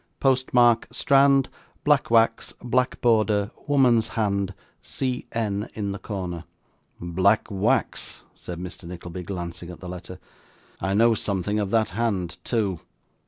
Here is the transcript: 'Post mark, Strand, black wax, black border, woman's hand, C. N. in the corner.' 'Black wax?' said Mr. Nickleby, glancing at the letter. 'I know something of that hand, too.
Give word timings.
'Post 0.19 0.51
mark, 0.51 0.87
Strand, 0.91 1.47
black 1.83 2.09
wax, 2.09 2.55
black 2.63 2.99
border, 3.01 3.51
woman's 3.67 4.07
hand, 4.17 4.55
C. 4.81 5.27
N. 5.31 5.69
in 5.75 5.91
the 5.91 5.99
corner.' 5.99 6.43
'Black 6.99 7.47
wax?' 7.51 8.23
said 8.33 8.57
Mr. 8.59 8.85
Nickleby, 8.85 9.21
glancing 9.21 9.69
at 9.69 9.79
the 9.79 9.87
letter. 9.87 10.17
'I 10.79 10.95
know 10.95 11.13
something 11.13 11.59
of 11.59 11.69
that 11.69 11.89
hand, 11.91 12.37
too. 12.43 12.79